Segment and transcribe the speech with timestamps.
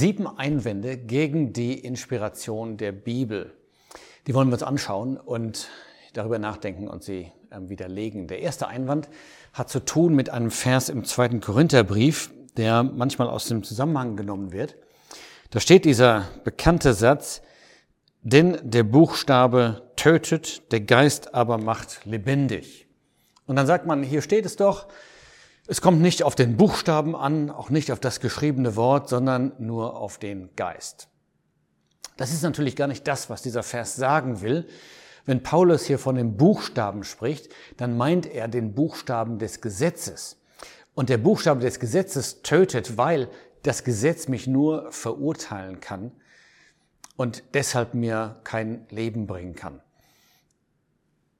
[0.00, 3.52] Sieben Einwände gegen die Inspiration der Bibel.
[4.26, 5.68] Die wollen wir uns anschauen und
[6.14, 8.26] darüber nachdenken und sie ähm, widerlegen.
[8.26, 9.10] Der erste Einwand
[9.52, 14.52] hat zu tun mit einem Vers im zweiten Korintherbrief, der manchmal aus dem Zusammenhang genommen
[14.52, 14.74] wird.
[15.50, 17.42] Da steht dieser bekannte Satz,
[18.22, 22.86] denn der Buchstabe tötet, der Geist aber macht lebendig.
[23.44, 24.88] Und dann sagt man, hier steht es doch,
[25.70, 29.96] es kommt nicht auf den Buchstaben an, auch nicht auf das geschriebene Wort, sondern nur
[29.96, 31.06] auf den Geist.
[32.16, 34.66] Das ist natürlich gar nicht das, was dieser Vers sagen will.
[35.26, 40.40] Wenn Paulus hier von den Buchstaben spricht, dann meint er den Buchstaben des Gesetzes.
[40.96, 43.30] Und der Buchstabe des Gesetzes tötet, weil
[43.62, 46.10] das Gesetz mich nur verurteilen kann
[47.16, 49.80] und deshalb mir kein Leben bringen kann.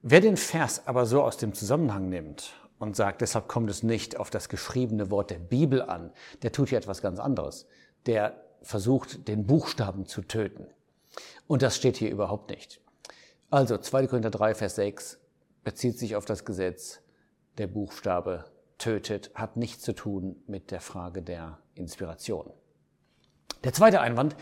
[0.01, 4.17] Wer den Vers aber so aus dem Zusammenhang nimmt und sagt, deshalb kommt es nicht
[4.17, 7.67] auf das geschriebene Wort der Bibel an, der tut hier etwas ganz anderes.
[8.07, 10.65] Der versucht, den Buchstaben zu töten.
[11.45, 12.81] Und das steht hier überhaupt nicht.
[13.51, 14.07] Also 2.
[14.07, 15.19] Korinther 3, Vers 6
[15.63, 17.01] bezieht sich auf das Gesetz,
[17.57, 18.45] der Buchstabe
[18.79, 22.51] tötet, hat nichts zu tun mit der Frage der Inspiration.
[23.63, 24.35] Der zweite Einwand,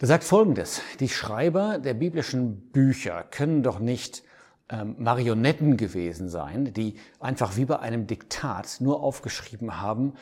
[0.00, 0.80] der sagt Folgendes.
[1.00, 4.22] Die Schreiber der biblischen Bücher können doch nicht
[4.68, 10.14] ähm, Marionetten gewesen sein, die einfach wie bei einem Diktat nur aufgeschrieben haben,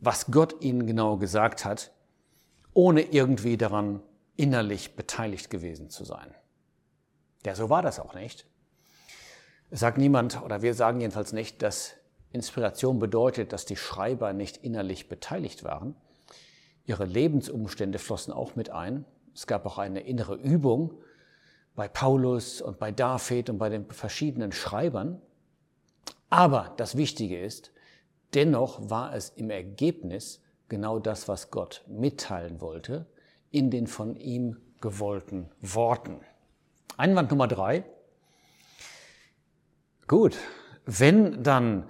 [0.00, 1.92] was Gott ihnen genau gesagt hat,
[2.72, 4.02] ohne irgendwie daran
[4.36, 6.34] innerlich beteiligt gewesen zu sein.
[7.46, 8.46] Ja, so war das auch nicht.
[9.70, 11.94] Es sagt niemand, oder wir sagen jedenfalls nicht, dass
[12.32, 15.94] Inspiration bedeutet, dass die Schreiber nicht innerlich beteiligt waren.
[16.84, 19.04] Ihre Lebensumstände flossen auch mit ein.
[19.34, 20.94] Es gab auch eine innere Übung,
[21.74, 25.20] bei Paulus und bei David und bei den verschiedenen Schreibern.
[26.30, 27.72] Aber das Wichtige ist,
[28.34, 33.06] dennoch war es im Ergebnis genau das, was Gott mitteilen wollte,
[33.50, 36.20] in den von ihm gewollten Worten.
[36.96, 37.84] Einwand Nummer drei.
[40.06, 40.36] Gut,
[40.84, 41.88] wenn dann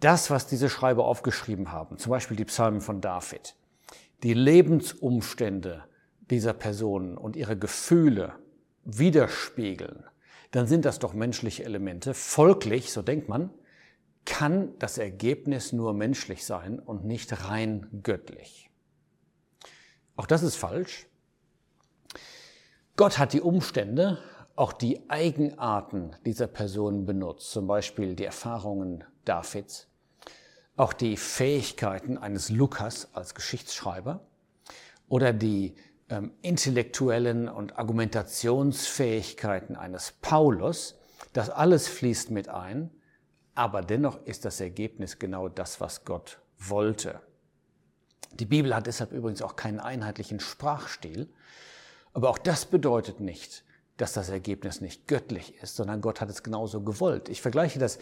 [0.00, 3.54] das, was diese Schreiber aufgeschrieben haben, zum Beispiel die Psalmen von David,
[4.22, 5.84] die Lebensumstände
[6.30, 8.34] dieser Personen und ihre Gefühle
[8.84, 10.04] widerspiegeln,
[10.50, 12.14] dann sind das doch menschliche Elemente.
[12.14, 13.50] Folglich, so denkt man,
[14.24, 18.70] kann das Ergebnis nur menschlich sein und nicht rein göttlich.
[20.16, 21.06] Auch das ist falsch.
[22.96, 24.18] Gott hat die Umstände,
[24.54, 29.88] auch die Eigenarten dieser Personen benutzt, zum Beispiel die Erfahrungen Davids,
[30.76, 34.20] auch die Fähigkeiten eines Lukas als Geschichtsschreiber
[35.08, 35.74] oder die
[36.42, 40.98] intellektuellen und Argumentationsfähigkeiten eines Paulus,
[41.32, 42.90] das alles fließt mit ein,
[43.54, 47.20] aber dennoch ist das Ergebnis genau das, was Gott wollte.
[48.34, 51.28] Die Bibel hat deshalb übrigens auch keinen einheitlichen Sprachstil,
[52.14, 53.64] aber auch das bedeutet nicht,
[53.96, 57.28] dass das Ergebnis nicht göttlich ist, sondern Gott hat es genauso gewollt.
[57.28, 57.98] Ich vergleiche das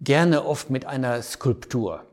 [0.00, 2.04] gerne oft mit einer Skulptur.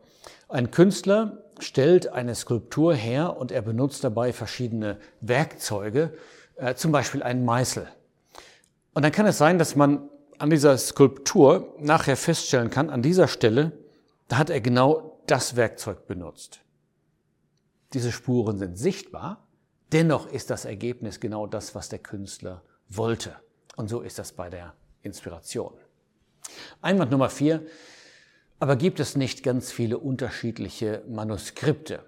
[0.48, 6.14] Ein Künstler stellt eine Skulptur her und er benutzt dabei verschiedene Werkzeuge,
[6.56, 7.88] äh, zum Beispiel einen Meißel.
[8.94, 13.28] Und dann kann es sein, dass man an dieser Skulptur nachher feststellen kann, an dieser
[13.28, 13.72] Stelle,
[14.28, 16.62] da hat er genau das Werkzeug benutzt.
[17.94, 19.48] Diese Spuren sind sichtbar,
[19.92, 23.36] dennoch ist das Ergebnis genau das, was der Künstler wollte.
[23.76, 25.74] Und so ist das bei der Inspiration.
[26.82, 27.66] Einwand Nummer vier,
[28.60, 32.04] aber gibt es nicht ganz viele unterschiedliche Manuskripte?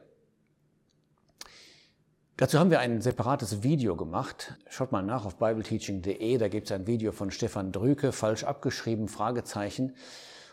[2.37, 4.55] Dazu haben wir ein separates Video gemacht.
[4.69, 9.07] Schaut mal nach auf bibleteaching.de, da gibt es ein Video von Stefan Drüke, falsch abgeschrieben,
[9.07, 9.95] Fragezeichen.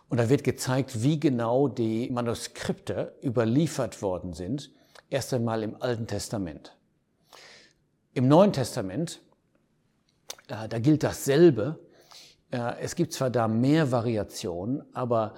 [0.08, 4.70] Und da wird gezeigt, wie genau die Manuskripte überliefert worden sind.
[5.10, 6.76] Erst einmal im Alten Testament.
[8.14, 9.20] Im Neuen Testament,
[10.46, 11.80] äh, da gilt dasselbe.
[12.52, 15.34] Äh, es gibt zwar da mehr Variationen, aber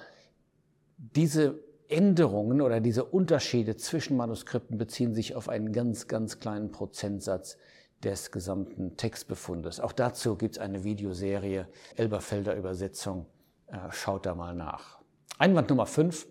[0.97, 7.59] diese Änderungen oder diese Unterschiede zwischen Manuskripten beziehen sich auf einen ganz, ganz kleinen Prozentsatz
[8.03, 9.80] des gesamten Textbefundes.
[9.80, 13.27] Auch dazu gibt es eine Videoserie, Elberfelder Übersetzung.
[13.66, 14.98] Äh, schaut da mal nach.
[15.39, 16.27] Einwand Nummer 5.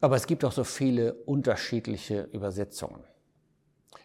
[0.00, 3.04] Aber es gibt auch so viele unterschiedliche Übersetzungen.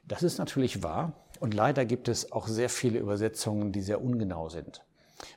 [0.06, 4.48] Das ist natürlich wahr und leider gibt es auch sehr viele Übersetzungen, die sehr ungenau
[4.50, 4.84] sind.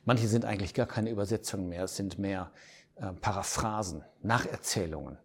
[0.05, 2.53] Manche sind eigentlich gar keine Übersetzungen mehr, es sind mehr
[3.01, 5.19] äh, Paraphrasen, Nacherzählungen.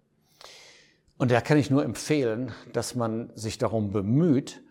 [1.17, 4.63] Und da kann ich nur empfehlen, dass man sich darum bemüht,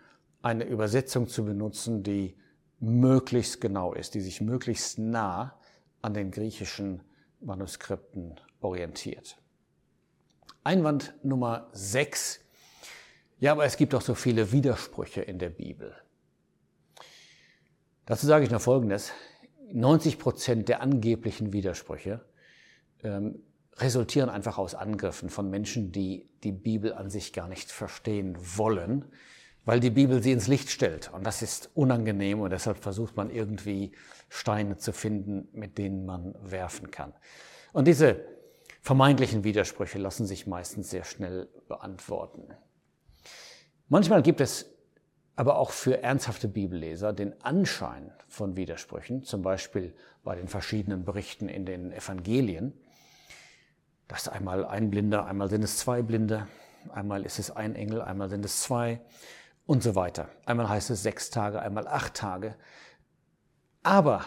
[0.42, 2.36] eine Übersetzung zu benutzen, die
[2.80, 5.58] möglichst genau ist, die sich möglichst nah
[6.02, 7.02] an den griechischen
[7.40, 9.38] Manuskripten orientiert.
[10.62, 12.40] Einwand Nummer 6.
[13.38, 15.94] Ja, aber es gibt doch so viele Widersprüche in der Bibel.
[18.06, 19.12] Dazu sage ich noch Folgendes.
[19.72, 22.24] 90 Prozent der angeblichen Widersprüche
[23.04, 23.42] ähm,
[23.76, 29.04] resultieren einfach aus Angriffen von Menschen, die die Bibel an sich gar nicht verstehen wollen,
[29.64, 31.12] weil die Bibel sie ins Licht stellt.
[31.12, 33.92] Und das ist unangenehm und deshalb versucht man irgendwie
[34.28, 37.12] Steine zu finden, mit denen man werfen kann.
[37.72, 38.20] Und diese
[38.82, 42.48] vermeintlichen Widersprüche lassen sich meistens sehr schnell beantworten.
[43.88, 44.66] Manchmal gibt es
[45.36, 51.48] aber auch für ernsthafte Bibelleser den Anschein von Widersprüchen, zum Beispiel bei den verschiedenen Berichten
[51.48, 52.72] in den Evangelien.
[54.08, 56.46] Das ist einmal ein Blinder, einmal sind es zwei Blinde,
[56.92, 59.00] einmal ist es ein Engel, einmal sind es zwei
[59.66, 60.28] und so weiter.
[60.44, 62.56] Einmal heißt es sechs Tage, einmal acht Tage.
[63.82, 64.26] Aber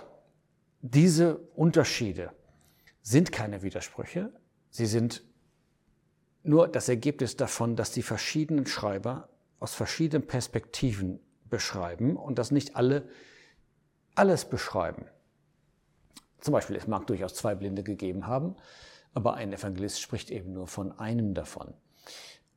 [0.81, 2.31] diese Unterschiede
[3.01, 4.31] sind keine Widersprüche,
[4.69, 5.23] sie sind
[6.43, 9.29] nur das Ergebnis davon, dass die verschiedenen Schreiber
[9.59, 13.07] aus verschiedenen Perspektiven beschreiben und dass nicht alle
[14.15, 15.05] alles beschreiben.
[16.39, 18.55] Zum Beispiel, es mag durchaus zwei Blinde gegeben haben,
[19.17, 21.73] aber ein Evangelist spricht eben nur von einem davon.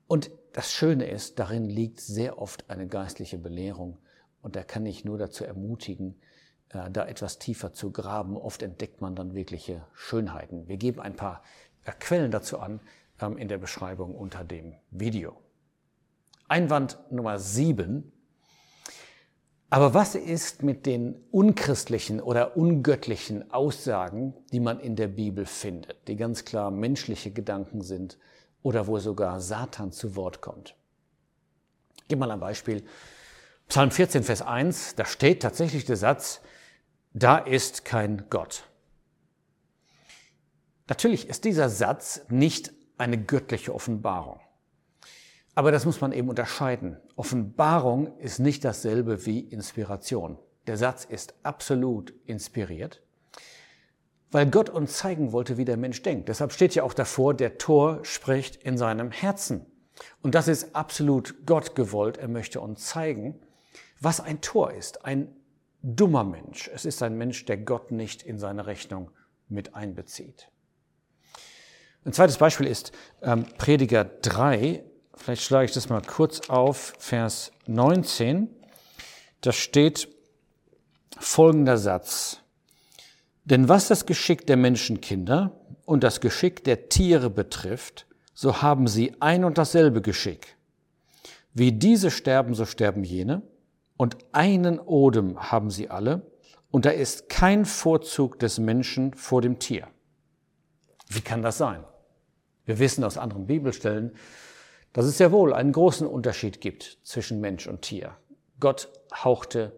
[0.07, 3.97] Und das Schöne ist, darin liegt sehr oft eine geistliche Belehrung
[4.43, 6.21] und da kann ich nur dazu ermutigen,
[6.69, 8.37] äh, da etwas tiefer zu graben.
[8.37, 10.69] Oft entdeckt man dann wirkliche Schönheiten.
[10.69, 11.43] Wir geben ein paar
[11.87, 12.81] äh, Quellen dazu an
[13.23, 15.41] ähm, in der Beschreibung unter dem Video.
[16.47, 18.13] Einwand Nummer sieben.
[19.73, 26.09] Aber was ist mit den unchristlichen oder ungöttlichen Aussagen, die man in der Bibel findet,
[26.09, 28.19] die ganz klar menschliche Gedanken sind
[28.65, 30.75] oder wo sogar Satan zu Wort kommt?
[32.09, 32.85] Ich mal ein Beispiel.
[33.69, 36.41] Psalm 14, Vers 1, da steht tatsächlich der Satz,
[37.13, 38.65] da ist kein Gott.
[40.89, 44.41] Natürlich ist dieser Satz nicht eine göttliche Offenbarung.
[45.61, 46.97] Aber das muss man eben unterscheiden.
[47.17, 50.39] Offenbarung ist nicht dasselbe wie Inspiration.
[50.67, 53.03] Der Satz ist absolut inspiriert,
[54.31, 56.31] weil Gott uns zeigen wollte, wie der Mensch denkt.
[56.31, 59.67] Deshalb steht ja auch davor, der Tor spricht in seinem Herzen.
[60.23, 62.17] Und das ist absolut Gott gewollt.
[62.17, 63.39] Er möchte uns zeigen,
[64.01, 65.05] was ein Tor ist.
[65.05, 65.29] Ein
[65.83, 66.71] dummer Mensch.
[66.75, 69.11] Es ist ein Mensch, der Gott nicht in seine Rechnung
[69.51, 70.51] mit einbezieht.
[72.07, 74.85] Ein zweites Beispiel ist ähm, Prediger 3,
[75.23, 78.49] Vielleicht schlage ich das mal kurz auf, Vers 19.
[79.43, 80.09] Da steht
[81.19, 82.41] folgender Satz.
[83.45, 85.53] Denn was das Geschick der Menschenkinder
[85.85, 90.57] und das Geschick der Tiere betrifft, so haben sie ein und dasselbe Geschick.
[91.53, 93.43] Wie diese sterben, so sterben jene,
[93.99, 96.23] und einen Odem haben sie alle,
[96.71, 99.87] und da ist kein Vorzug des Menschen vor dem Tier.
[101.09, 101.85] Wie kann das sein?
[102.65, 104.13] Wir wissen aus anderen Bibelstellen,
[104.93, 108.17] dass es sehr wohl einen großen Unterschied gibt zwischen Mensch und Tier.
[108.59, 109.73] Gott hauchte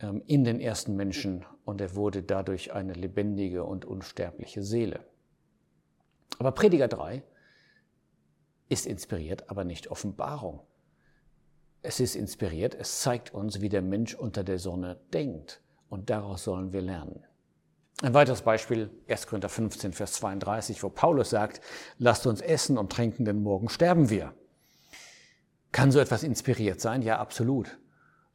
[0.00, 5.04] ähm, in den ersten Menschen und er wurde dadurch eine lebendige und unsterbliche Seele.
[6.38, 7.22] Aber Prediger 3
[8.68, 10.60] ist inspiriert, aber nicht Offenbarung.
[11.82, 16.44] Es ist inspiriert, es zeigt uns, wie der Mensch unter der Sonne denkt und daraus
[16.44, 17.24] sollen wir lernen.
[18.00, 19.26] Ein weiteres Beispiel, 1.
[19.26, 21.60] Korinther 15, Vers 32, wo Paulus sagt,
[21.98, 24.34] lasst uns essen und trinken, denn morgen sterben wir.
[25.72, 27.02] Kann so etwas inspiriert sein?
[27.02, 27.78] Ja, absolut.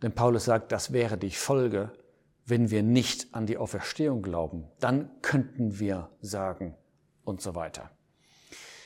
[0.01, 1.93] Denn Paulus sagt, das wäre die Folge,
[2.45, 4.67] wenn wir nicht an die Auferstehung glauben.
[4.81, 6.75] Dann könnten wir sagen
[7.23, 7.89] und so weiter.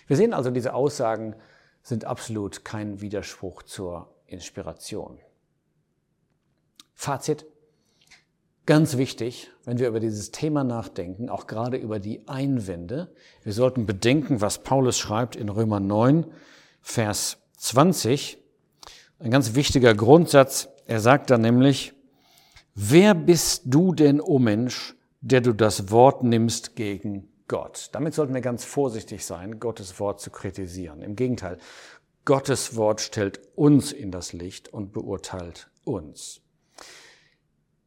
[0.05, 1.35] Wir sehen also, diese Aussagen
[1.81, 5.19] sind absolut kein Widerspruch zur Inspiration.
[6.93, 7.45] Fazit.
[8.67, 13.09] Ganz wichtig, wenn wir über dieses Thema nachdenken, auch gerade über die Einwände,
[13.43, 16.25] wir sollten bedenken, was Paulus schreibt in Römer 9,
[16.81, 18.37] Vers 20.
[19.19, 20.67] Ein ganz wichtiger Grundsatz.
[20.85, 21.93] Er sagt da nämlich,
[22.75, 27.87] wer bist du denn, o oh Mensch, der du das Wort nimmst gegen Gott?
[27.93, 31.01] Damit sollten wir ganz vorsichtig sein, Gottes Wort zu kritisieren.
[31.03, 31.57] Im Gegenteil,
[32.25, 36.41] Gottes Wort stellt uns in das Licht und beurteilt uns.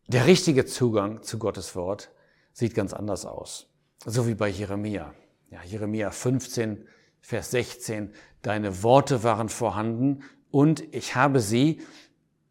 [0.08, 2.10] Der richtige Zugang zu Gottes Wort
[2.52, 3.68] sieht ganz anders aus.
[4.04, 5.14] So wie bei Jeremia.
[5.50, 6.86] Ja, Jeremia 15,
[7.20, 8.12] Vers 16.
[8.42, 11.80] Deine Worte waren vorhanden und ich habe sie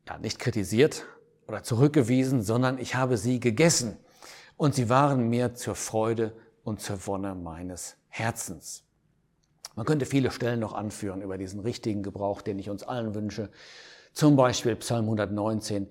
[0.07, 1.05] ja, nicht kritisiert
[1.47, 3.97] oder zurückgewiesen, sondern ich habe sie gegessen.
[4.57, 8.83] Und sie waren mir zur Freude und zur Wonne meines Herzens.
[9.75, 13.49] Man könnte viele Stellen noch anführen über diesen richtigen Gebrauch, den ich uns allen wünsche.
[14.13, 15.87] Zum Beispiel Psalm 119.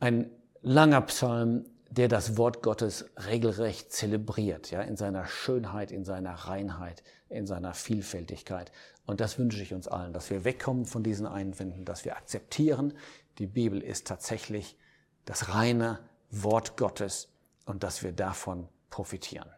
[0.00, 0.30] Ein
[0.62, 7.02] langer Psalm, der das Wort Gottes regelrecht zelebriert, ja, in seiner Schönheit, in seiner Reinheit,
[7.28, 8.72] in seiner Vielfältigkeit.
[9.04, 12.94] Und das wünsche ich uns allen, dass wir wegkommen von diesen Einwänden, dass wir akzeptieren,
[13.38, 14.78] die Bibel ist tatsächlich
[15.24, 15.98] das reine
[16.30, 17.28] Wort Gottes
[17.66, 19.48] und dass wir davon profitieren.